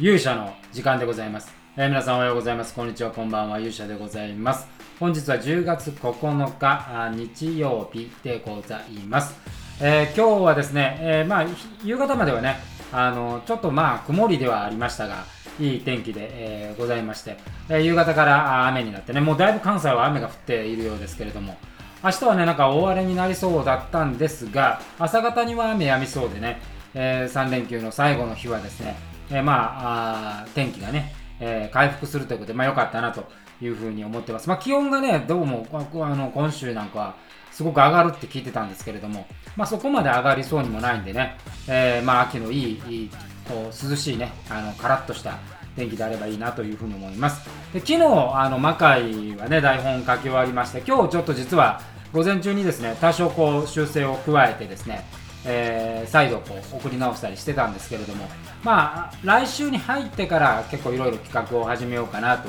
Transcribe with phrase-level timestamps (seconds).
[0.00, 2.74] 勇者の時間でございます、えー、皆さんおはようございます。
[2.74, 3.12] こんにちは。
[3.12, 3.60] こんばんは。
[3.60, 4.66] 勇者でございます。
[4.98, 9.34] 本日は10月9日日曜日でございます、
[9.80, 11.46] えー、今日はですね、えー、まあ
[11.84, 12.56] 夕方まではね
[12.92, 15.26] あのちょっとまあ曇りではありましたが
[15.60, 17.38] いい天気で、えー、ございまして、
[17.68, 21.56] えー、夕方から雨になってねもうだいぶ関西は雨が降っているようですけれども
[22.02, 26.60] 明日はねなんか大荒れになりそうだったんですが朝方には雨やみそうでね、
[26.94, 28.96] えー、3連休の最後の日はですね、
[29.30, 33.24] えまあ天気がね、え回復するということでまあ良かったなと
[33.62, 34.48] いうふうに思ってます。
[34.48, 35.78] まあ、気温がね、どうもあ
[36.14, 37.14] の今週なんかは
[37.50, 41.36] すごく上がるって聞いてたんですけれども、まあ、そこまで上がりそうにもないんでね、
[41.68, 43.10] えー、まあ秋のいいいい
[43.48, 45.38] こう涼しいね、あのカラッとした
[45.76, 47.48] 天気であればいいなというふうに思います。
[47.72, 48.02] で昨日、
[48.34, 51.80] あの魔界はね、台本書き終わりまして、今日ちょっと実は
[52.12, 55.04] 午前中にですね、多少こう修正を加えてですね、
[55.46, 58.26] えー、再度こう送り直したりしてたんですけれども、
[58.62, 62.48] まあ、来週に入ってから結構いろいろ企画を始めようかなと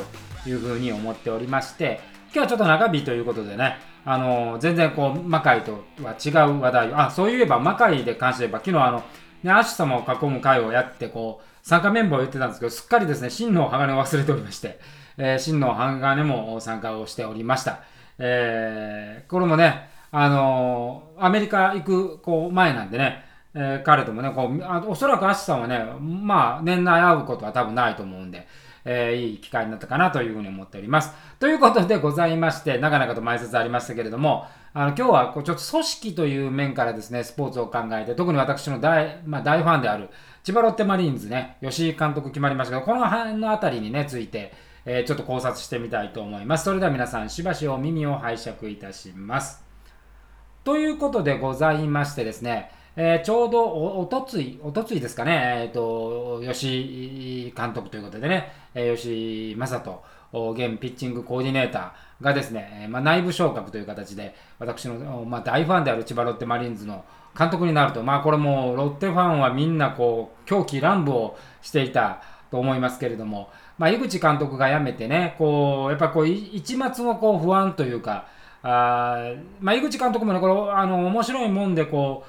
[0.50, 9.04] いうふうに思っておりまして、今日はちょっと中日ということでね、あの全然こう魔界とは違う話題あそういえば魔界で関して言えば昨日あの
[9.42, 14.80] ねアッシュ様を囲む会をやってこう参加メンバーを言ってたんですけどすっかりですね真の鋼を忘れておりまして、
[15.18, 17.80] えー、真の鋼も参加をしておりました、
[18.20, 23.26] えー、これもねあのー、アメリカ行くこう前なんでね
[23.58, 28.48] えー、彼ともね、こう、おそらくアッシュさんはね、まあ、年内会うことは多分ないと思うんで、
[28.84, 31.14] えー、いい機会になったかなというふうに思っております。
[31.40, 40.10] ということでございまして、なかなかと前説ありましたけれども、あの今日はこうちょっと組織という面からですね、スポーツを考えて、特に私の大,、まあ、大ファンである
[40.44, 44.54] 千葉ロッテマリーンズね、吉井監督決まりましたけど、この辺のあたりにね、ついて、
[44.86, 46.66] えー、ちょっと考察してみたいと思います。
[46.66, 49.65] それでは皆さん、しばしお耳を拝借いたします。
[50.66, 60.04] ということでございましてですね、えー、ちょうどおおとつい、おとついですかね、えっ、ー、と、吉井監督ということでね、えー、吉井正人、
[60.54, 67.06] 現ピッチングコーディネーターがですね、まあ、内部昇格という形で、私の、まあ、大ファンである千葉ロッテマリーンズの
[67.38, 78.34] 監督になると、まあ、これもロッテファンはみんなこう、狂気乱舞をしていたと思いますけれども、まあ、井口監督が辞めてね、こう、やっぱこう、一末のこう不安というか、
[78.68, 82.26] あまあ、井口監督もね、これ、あの、面白いもんで、こ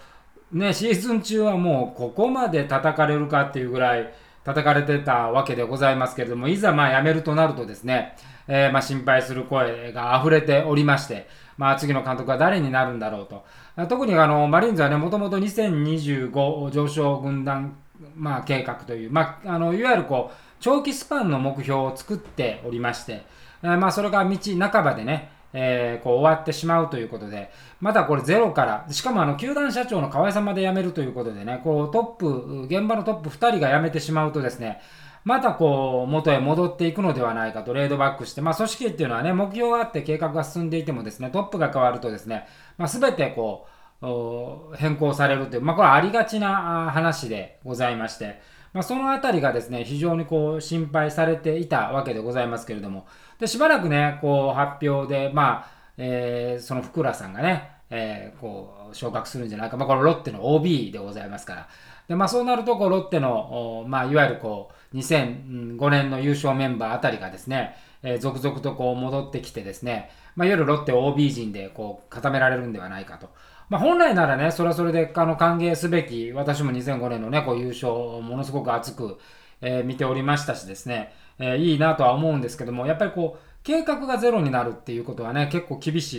[0.53, 4.13] う、ね、シーズン中はもうここまで叩かれるかっていうぐらい
[4.45, 8.17] 叩かれてたわけでございますけれども、いざまあ辞めるとなるとですね、
[8.47, 11.27] えー、まあ心配する声が溢れておりまして、
[11.57, 13.45] まあ次の監督は誰になるんだろうと。
[13.89, 17.77] 特にあの、マリーンズはね、もともと2025上昇軍団、
[18.15, 23.25] まあ計画という、まあ、あの、いわゆるこう、長期スパンの目標を作っておりまして、
[23.63, 27.51] えー、まあそれが道半ばでね、えー、こう終わってしまうということで、
[27.81, 34.83] まだこれゼロから、しかもあの球団社長の河合さんまで辞めるということでね、こうトップ、現場のトップ2人が辞めてしまうとですね、
[35.25, 42.47] またこう元へ戻っていくのではないかとレードバックして、まあ、組織っていうのはね、目標があって計画が進んでいてもですね、トップが変わるとですね、
[42.77, 43.67] まあ、全てこ
[44.03, 48.41] う、変更されるという、まあ、これはありがちな話でございまして、
[48.73, 53.07] まあ、そのあたりがですね、非常にこう心配されていたわけでございますけれども、
[53.39, 61.69] でしばらくね、こう発表で、まあ、えー、その福浦さんがね、えー、こう昇格するんじゃないか、まあ、これロッテの OB でございますから、
[62.09, 73.29] でまあ、そうなるとこうロッテの、まあ、いわゆるこう2005年の優勝メンバーあたりがですね、えー、続々とこう戻ってきてですね、まあ、いわゆるロッテ OB 陣でこう固められるんではないかと。
[73.69, 79.19] まあ、本来ならね、それはそれであの歓迎すべき、私も2005年の、ね、こう優勝をものすごく熱く、
[79.61, 86.13] えー、見ておりましたしですね、えー、いいなとは思うんですけども、やっぱりこう、計画がゼロになるっていうことはね、結構厳し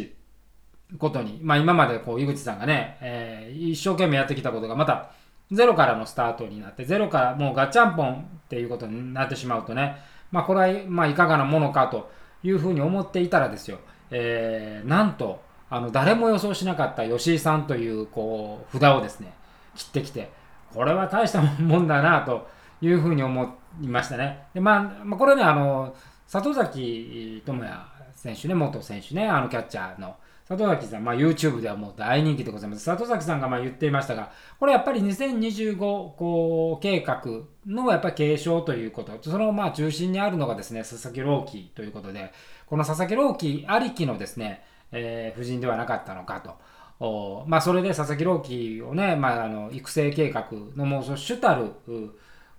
[0.93, 5.11] いことに、まあ今までこう、井口さんがね、えー、一生懸命やってきたことがまた、
[5.51, 9.95] ゼロからのスタートになって、ゼロからもうガチャンポンっていうことになってしまうとね、
[10.31, 12.11] まあこれは、まあいかがなものかと
[12.43, 13.79] いうふうに思っていたらですよ、
[14.11, 19.33] えー、なんと、あの、誰も予想しなかった吉井さんという、こう、札をですね、
[19.75, 20.31] 切ってきて、
[20.73, 22.47] これは大したもんだなと
[22.81, 24.45] いうふうに思いましたね。
[24.53, 25.93] で、まあ、まあ、これね、あの、
[26.27, 27.71] 里崎智也
[28.15, 30.15] 選手ね、元選手ね、あのキャッチャーの。
[30.49, 32.83] 里崎さん、まあ、YouTube ではもう大人気でございます。
[32.85, 37.21] 里崎さんがまあ言っていましたが、これやっぱり2025こう計画
[37.65, 42.31] のやっぱ継承ということ、そのまあ中心にあるのがですね、佐々木朗希ということで、
[42.65, 44.63] この佐々木朗希ありきのですね、
[44.93, 46.55] えー、夫人ではなかったのかと。
[46.99, 51.71] おまあ、それで佐々木朗希をね、まあ、あの育成計画のもう主たる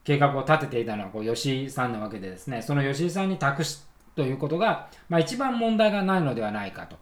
[0.04, 6.96] 計画を立てていたのはこう吉井さんなわけでですね、その吉井さんに託すということが、まあ、一番問題がないのではないかと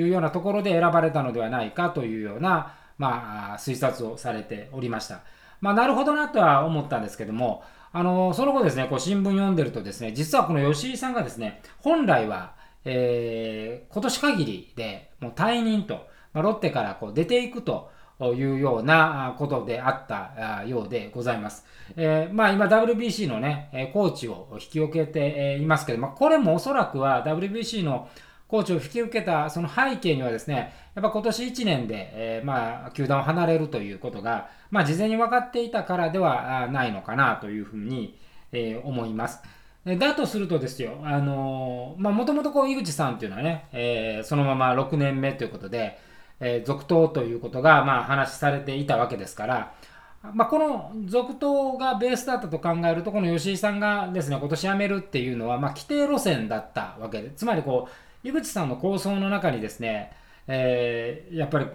[0.00, 5.20] いうようなところで選ばれたのではないかというような、まあ、推察をされておりました。
[5.60, 7.62] まあ、なるほどなとは思ったんですけども、
[7.92, 12.54] あのその後ですね、こう新聞読んでるとですね、実はこの吉井さんがですね、本来は、
[12.84, 21.64] えー、今年限りでもう退任と、まあ、ロッテからこう出ていくというようなことであったようでございます。
[21.96, 28.08] えー、まあ今 WBC のね、コーチを引き受けていますけど、まあ、これもおそらくは WBC の
[28.50, 38.18] コーチを引き受けたその背景にはですね、やっぱ今年1年で、えー、まあ、球団を離れるということが、まあ、事前に分かっていたからではないのかなというふうに、
[38.50, 39.40] えー、思います。
[39.86, 45.98] だとするとですよ、あのー、まあ、もともとこう、井口さんっていうのはね、え、そのまま6年目ということで、
[46.40, 49.72] え、続投ということが、まあ、話されていたわけですから、
[50.34, 60.12] まあ、この続投がベースだったと考えると、この吉井さんがですね、今年辞めるっていうのは、まあ、規定路線だったわけで、つまりこう、井口さんの構想の中にですね、
[60.46, 61.66] えー、やっぱり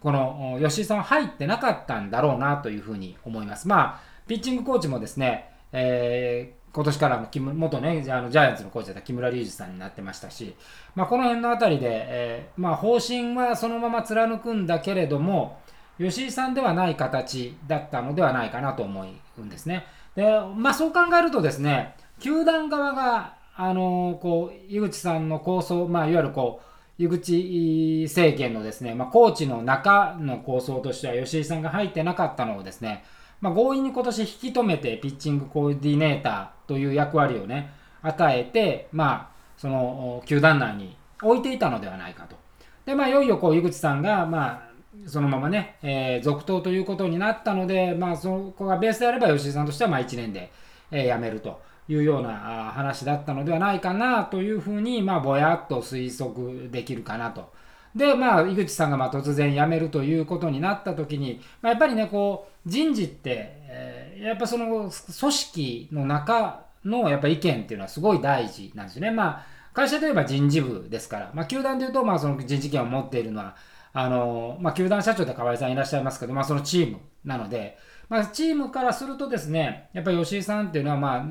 [0.00, 3.66] この吉井さん入ってなかったんだろうなというふうに思います。
[3.68, 10.54] まあ、ピッチングコーチもですね、えー、今年からも元ね、あのジャイアンツのコーチだった木村隆二さんになってましたし、
[10.94, 15.60] まあ、この辺のあたりで、えー、まあ、方針はそのまま貫くんだけれども、
[15.98, 19.04] 吉井さんではない形だったのではないかなと思
[19.38, 19.86] うんですね。
[20.14, 20.24] で、
[20.54, 26.60] まあ、そう考えるとですね、球団側があのこう井口さんの構想、まあ、いわゆるこ
[26.98, 33.04] う井口政権のですね、まあ、コーチの中の構想としては吉井さんが入ってなかったのをですね、
[33.40, 37.72] まあ、強引に今年引き止めてピッチングコーディネーターという役割をね
[38.02, 42.36] 与えて、まあ、その球団内に置いていたのではないかと。
[42.84, 44.70] で、まあ、いよいよこう井口さんが、まあ、
[45.06, 50.52] そのままね、えー、続投ということになったので、まあ、そこがベースであれば吉井さんとしてはまあ1年で、
[50.90, 51.60] えー、辞めると。
[51.88, 57.52] いうような話だったのではないかなというふうに、まあ、ぼやっと推測できるかなと。
[57.94, 64.90] で、まあ、井口さんがまあ突然辞めるということになった時に、まあ、やっぱりね、こう、人事って、えー、やっぱその組
[65.32, 69.10] 織の中のやっぱ意見っていうのはすごい大事なんですよね。
[69.10, 73.56] まあ、会社といえば人事部ですから、まあ、球団でいうと、まあ、その人事権を持っているのは、
[73.94, 81.26] あの、まあ、球団社長で河合さんいらっしゃいますけど、まあ、そのチームなので、まあ、チームからするとですね、やっぱり吉井さんっていうのは、ま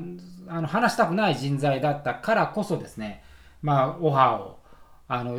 [0.48, 3.22] あ、あの話したくない人材だったからこそですね、
[3.62, 4.58] まあ、オファーを
[5.08, 5.38] あの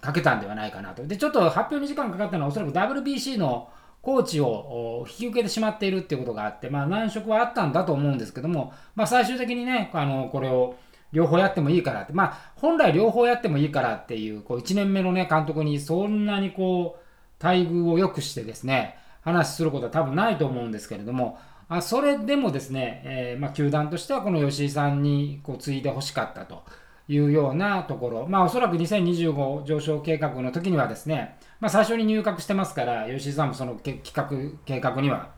[0.00, 1.06] かけたんではないかなと。
[1.06, 3.70] で、ちょっと発表に時間かかったのは、おそらく WBC の
[4.02, 10.76] コーチを引き受けてしまっているっていうことがあって、まあ、難色はあったんだと思うんですけども、まあ、最終的にね、あのこれを
[11.12, 21.38] 両方やってもいいからって、まあ、本来両方やってもいいからっていう、こう1年目のね、監督にそんなにこう、待遇を良くしてですね、話することは多分ないと思うんですけれども、
[21.68, 26.64] あそれでもですね、えー、まあ、球団としてはこの吉井さんにこう継いでほしかったと
[27.06, 35.30] いうようなところ、まあ、おそらく2025上昇計画の時にはですね、まあ、最初に入閣してますから、吉井さんもその企画計画には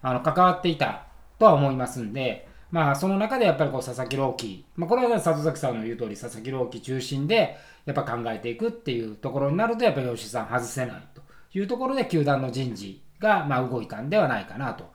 [0.00, 1.06] あの関わっていた
[1.38, 14.90] とは思いますんで、まあ、その中でやっぱりこう佐々木朗希、まあ、これは里崎さんの言う通り、佐々木朗希中心でやっぱ考えていくっていうところになると、やっぱり吉井さん外せないというところで、球団の人事が、まあ、動いたんではないかなと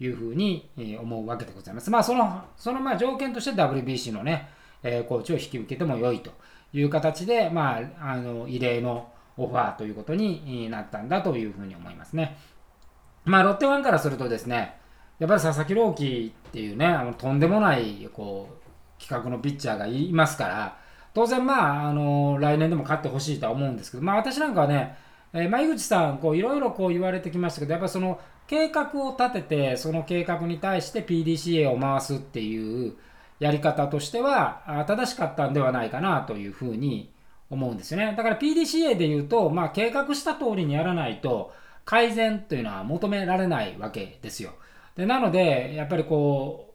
[0.00, 1.90] いうふうに思うわけでございます。
[1.90, 4.48] まあ、その、そのまあ条件として WBC のね、
[4.82, 6.32] え、コーチを引き受けても良いと
[6.72, 12.36] いう形で、まあ、あの、異例のオファーということになったんだというふうに思いますね。
[13.24, 14.76] まあ、ロッテファンからするとですね、
[15.18, 20.76] やっぱり佐々木朗希っていうね、あのとんでもない、こう、企画のピッチャーがいますから、
[21.14, 24.96] 当然まあ、あの、来年でも勝ってほしいとは思うんですけど、まあ私なんかはね、
[25.34, 32.94] えー、まあ、井口さん、こういろいろこう言われてきましたけど、やっぱその計画を立てて、その計画に対して PDCA を回すっていう
[33.40, 37.12] やり方としては、正しかったんではないかなというふうに
[37.50, 38.14] 思うんですよね。
[38.16, 41.52] だから PDCA で言うと、まあ、計画した通りにやらないと、
[41.84, 44.52] 改善というのは求められないわけですよ。
[44.96, 46.74] でなので、やっぱりこ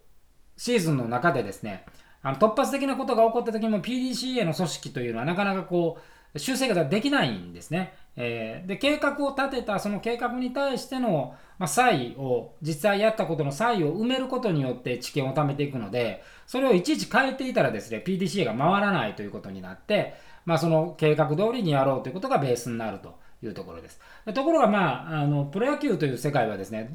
[0.58, 1.86] う、シーズンの中でですね、
[2.22, 5.98] あの突発的なことが起こった時も PDCA の組織というのはなかなかこ
[6.34, 7.94] う、修正ができないんですね。
[8.22, 24.02] えー、で計画を立てたその計画に対しての、まあ、差異を実際やったことの差異を埋めることによって知見を貯めていくのでそれをいちいち変えていたらですね PDCA が回らないということになって、まあ、その計画通りにやろうということがベースになるというところです。
[24.34, 26.92] ところが、まあ、あのプロ野球という世界はですね、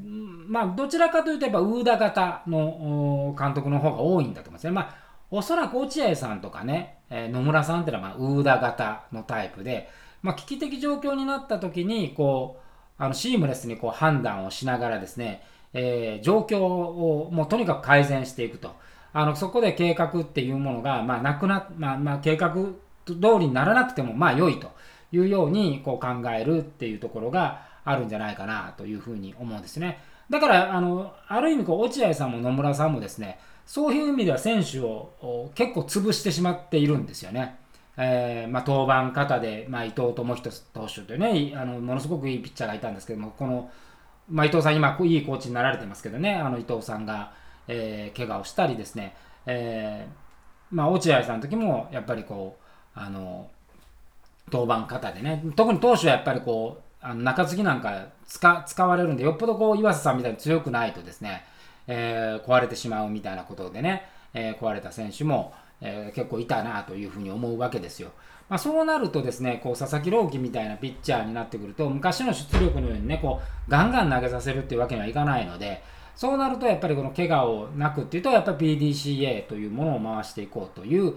[0.46, 4.72] まあ、どちらかというとやっぱウーダ型の監督の方が多いんだと思いますね。
[4.72, 4.96] まあ、
[5.30, 9.88] おそらく落合さんとかね、えー、野村さんっていうのはまあウーダ型のタイプで、
[10.24, 12.62] まあ、危機的状況になった時に、こう、
[12.96, 15.42] あのシームレスにこう判断をしながらですね、
[15.74, 18.74] えー、状況をもうとにかく改善していくと。
[19.12, 24.72] あの、そこで計画っていうものが、まあ、なくな、まあ、まあ、計画通りにならなくても、まあ、良いと
[25.12, 29.98] いうように、こう考えるっていうところがあるんじゃないかなというふうに思うんですね。
[30.30, 37.58] だからあのある意味こう落合さんも野村さんもですねそういう意味では選手を結構潰してしまっているんですよね。
[37.96, 43.70] えーまあ、登板方で、まあ、伊藤智人投手というねあのものすごくいいピッチャーがいたんですけどもこの、
[44.28, 47.32] まあ、伊藤さん今いいコーチになられてますけどねあの伊藤さんが、
[47.68, 49.14] えー、怪我をしたりですね、
[49.46, 52.58] えーまあ、落合さんの時もやっぱりこ
[52.96, 53.48] うあの
[54.52, 61.44] 登板方でね特に投手はやっぱりこうあの中継ぎなんか使使われるんでよっぽどこう岩瀬さんみたいに強くないとですね、
[61.86, 68.10] えー、壊れてしまうみたいなことでね、えー、壊れた選手もえー、結構いたなというふうに思うわけですよ。
[68.48, 75.82] まあ、そうなるとですね、こう佐々木朗希みたいなピッチャーになってくると、昔の出力のようにね、こうガンガン投げさせるっていうわけにはいかないので、
[76.14, 81.14] そうなるとやっぱりこの怪我をなくっていうと、やっぱり PDCA というものを回していこうという、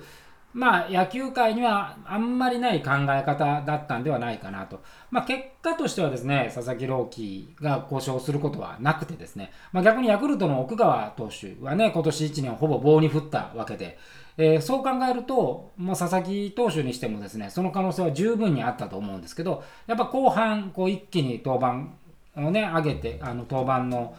[0.53, 4.81] まあ、野球界にはあんまりない考え方だったんではないかなと。
[5.11, 13.99] まあ、結果としてはですね、佐々木朗希が故障することはなくてですね、まあ、逆にヤクルトの奥川投手はね、今年1年ほぼ棒に振ったわけで、
[14.37, 24.15] えー、そう考えると、まあ、佐々木投手にしてもですね、その可能性は十分にあったと思うんですけど、やっぱ後半、こう一気に登板をね、上げて、あの登板の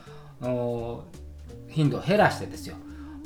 [1.69, 2.77] 頻度を減らしてですよ。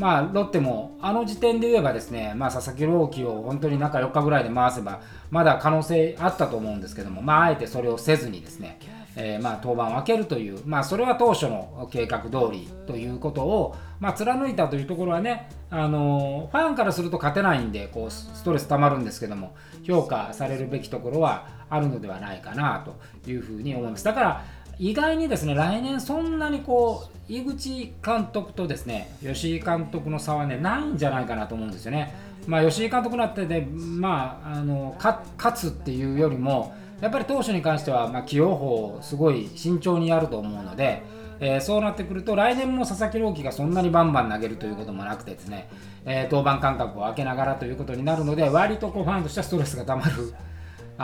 [0.03, 8.81] まあ、ロッテもあの時点で言えばですね、まあ、佐々木朗希を本当に中4日ぐらいで回せば、まだ可能性あったと思うんですけども、まあ、あえてそれをせずにですね、
[9.15, 19.55] えー、まあ登板を開けるという、まあ、それは当初の計画通りということを、まあ、貫いたというところはね、あのファンからすると勝てないんでこうストレスたまるんですけども
[19.85, 22.85] 評価されるべきところはあるのではないかな
[23.25, 24.05] というふうに思います。
[24.05, 24.45] だから
[24.83, 32.13] 意外にですね来年そんなにこう井口監督とですね吉井監督の差はねないんじゃないかなと思うんですよね。
[32.49, 41.05] まあ、吉井監督なってで、まあ、あの勝つっていうよりもやっぱり投手に関しては、まあ、起用法をすごい慎重にやると思うので、
[41.39, 45.69] えー、そうなってくると来年も佐々木朗希がそんなにバンバン投げるということもなくてですね、
[46.05, 50.35] えー、登板間隔を空けながらということになるので割とこうファンとしてはストレスがたまる。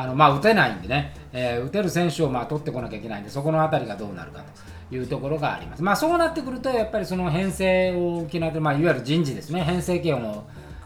[0.00, 4.44] あのまあ、打てないんでね、えー、打てる選手をまあ取ってこなきゃいけないんで、そこの辺りがどうなるか
[4.90, 5.82] というところがあります。
[5.82, 10.44] まあ、そうなってくると、やっぱりその編成を行って、まあ、いわゆる人事ですね、編成権を、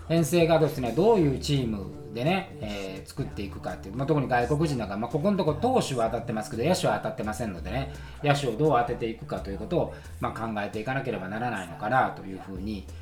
[0.09, 7.92] 編成がですね、どういうチームでね、えー、作っていくかっていう、まあ、特に外国人だから、まあ、ここのところ投手は当たってますけど野手は当たってませんのでね
[8.23, 13.01] 野手をどう当てていくかということを、まあ、考えていかなければならないのかなというふうに思います。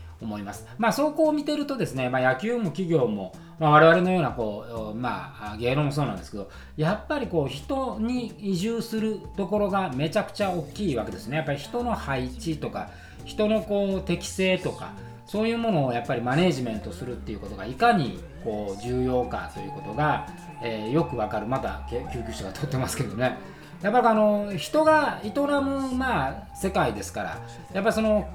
[0.79, 11.37] まあ、そこを見てるとですね、まあ、野球も企業も、まあ、我々のようなこう、まあ、芸能もそうなんですけど、やっぱりこう人に移住するところがめちゃくちゃ大きいわけですね。
[11.37, 12.91] やっぱり人の配置とか、
[13.25, 14.93] 人のこう適性とか、
[15.27, 20.27] そういうものをやっぱりマネージメントするっていうことがいかにこう重要かということが、
[20.63, 21.47] えー、よくわかる。
[21.47, 23.39] また救急車が通ってますけどね。
[23.83, 27.39] やっぱりあの人が営む、まあ、世界ですから
[27.73, 28.29] やっぱその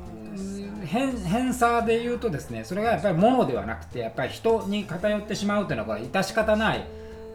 [0.86, 6.86] 偏偏差で言うとですねそれがやっぱり物ではなくてやっぱり人に偏ってしまうというのはこれ致し方ない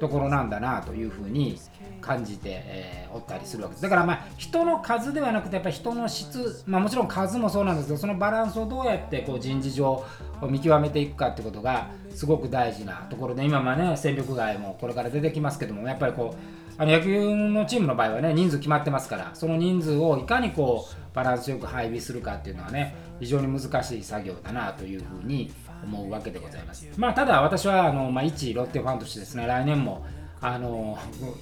[0.01, 1.59] ところなんだなというふうに
[2.01, 3.83] 感じて、えー、おったりするわけです。
[3.83, 10.05] だからまあ人の数ではなくてやっぱり人の質、まあ、もちろん数もそうなんですけどそのバランスをどうやってこう人事上
[10.49, 25.53] 見極めていくかってことがすごく大事なところで今はね戦力外もこれから出てきますけどもやっぱりこうあの野球のチームの場合はね人数決まってますからその人数をいかにこうバランスよく配備するかっていうのはね非常に難しい作業だなというふうに
[25.85, 26.89] 思うわけでございます。
[26.97, 30.05] まあ、ただ私はあの、まあ、一ロッテファンとしてですね来年も
[30.43, 30.99] あの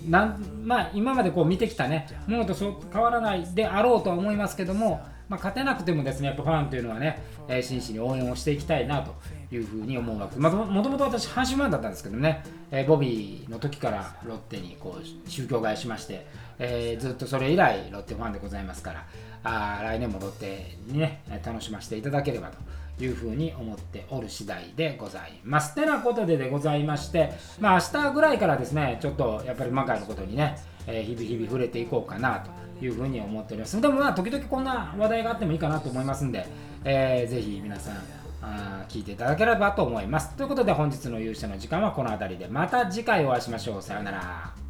[0.08, 2.54] なんまあ、今までこう見てきたねものと
[2.92, 9.14] 変わらないであろうとは思いますけども、まあ、勝てなくてもですねやっぱファンというのはね、えー、真摯に応援をしていきたいなと
[9.54, 16.26] いうふうに思うわけです、まあ、もともと私阪神ファンだったんですけどね、えー、ボビーの時からロッテにこう宗教買いしまして、
[16.58, 19.06] えー、ずっとそれ以来ロッテファンでございますから
[19.44, 22.58] あ来年もロッテにね楽しませていただければと
[23.04, 25.74] いうふうに思っておる次第でございます。
[25.74, 32.50] てなことででございまして、まあ明日ぐらいからですね、ちょっとやっぱり魔界のことにね、えー、日々日々触れていこうかなと
[32.84, 33.80] いうふうに思っております。
[33.80, 36.46] でもまあ時々こんな話題があってもいいかなと思いますんで、
[36.84, 37.94] えー、ぜひ皆さん
[38.42, 40.34] あ聞いていただければと思います。
[40.36, 43.82] ということで本日の勇者の時間はこの辺りでまた次回お会いしましょう。
[43.82, 44.67] さようなら。